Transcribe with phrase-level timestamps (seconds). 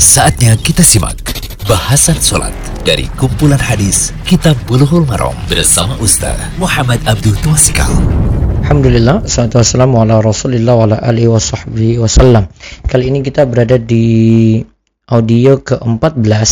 [0.00, 1.20] Saatnya kita simak
[1.68, 2.56] bahasan sholat
[2.88, 7.92] dari kumpulan hadis Kitab Bulughul Maram bersama Ustaz Muhammad Abdul Tuasikal.
[8.64, 12.48] Alhamdulillah, salatu wassalamu ala rasulillah wa ala alihi wa sahbihi wasallam.
[12.88, 14.56] Kali ini kita berada di
[15.12, 16.48] audio ke-14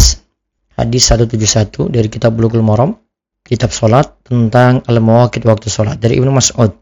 [0.77, 3.01] hadis 171 dari kitab Bulughul Maram,
[3.49, 6.77] kitab salat tentang al-mawaqit waktu salat dari Ibnu Mas'ud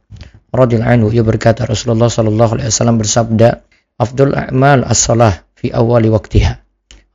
[0.51, 3.63] radhiyallahu anhu ia berkata Rasulullah sallallahu alaihi wasallam bersabda,
[4.03, 6.63] "Afdul a'mal as-salah fi awali waqtiha."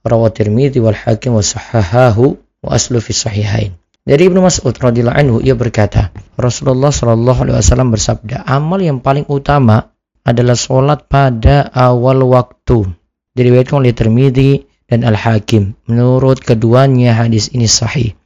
[0.04, 3.71] Rawat Tirmidzi wal Hakim wa sahahahu wa aslu fi sahihain.
[4.01, 9.29] Dari Ibnu Mas'ud radhiyallahu anhu ia berkata, Rasulullah shallallahu alaihi wasallam bersabda, amal yang paling
[9.29, 9.93] utama
[10.25, 12.89] adalah sholat pada awal waktu.
[13.37, 14.51] Diriwayatkan oleh Tirmidzi
[14.89, 15.78] dan Al-Hakim.
[15.86, 18.18] Menurut keduanya hadis ini sahih.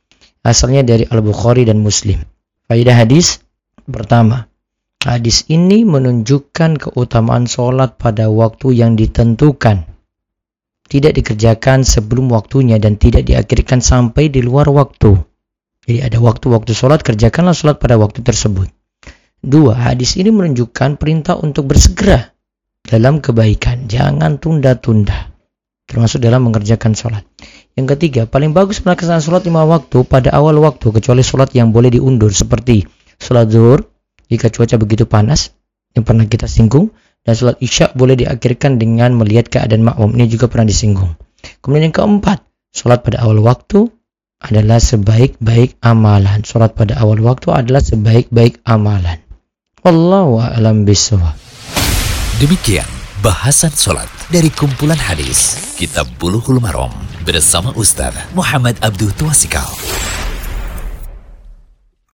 [0.47, 2.23] Asalnya dari Al-Bukhari dan Muslim.
[2.71, 3.43] Faidah hadis
[3.83, 4.47] pertama,
[5.03, 9.94] hadis ini menunjukkan keutamaan sholat pada waktu yang ditentukan
[10.85, 15.17] tidak dikerjakan sebelum waktunya dan tidak diakhirkan sampai di luar waktu.
[15.85, 18.69] Jadi ada waktu-waktu sholat, kerjakanlah sholat pada waktu tersebut.
[19.45, 22.33] Dua, hadis ini menunjukkan perintah untuk bersegera
[22.81, 23.85] dalam kebaikan.
[23.85, 25.29] Jangan tunda-tunda.
[25.85, 27.21] Termasuk dalam mengerjakan sholat.
[27.77, 30.89] Yang ketiga, paling bagus melaksanakan sholat lima waktu pada awal waktu.
[30.89, 32.33] Kecuali sholat yang boleh diundur.
[32.33, 32.81] Seperti
[33.21, 33.85] sholat zuhur,
[34.25, 35.53] jika cuaca begitu panas,
[35.93, 36.89] yang pernah kita singgung
[37.25, 40.13] dan sholat isya boleh diakhirkan dengan melihat keadaan makmum.
[40.13, 41.17] Ini juga pernah disinggung.
[41.59, 43.89] Kemudian yang keempat, sholat pada awal waktu
[44.45, 46.45] adalah sebaik-baik amalan.
[46.45, 49.25] Sholat pada awal waktu adalah sebaik-baik amalan.
[49.81, 51.33] Wallahu a'lam bishawab.
[52.37, 52.85] Demikian
[53.25, 56.93] bahasan sholat dari kumpulan hadis Kitab Bulughul Maram
[57.25, 59.94] bersama Ustaz Muhammad Abdul Tuasikal.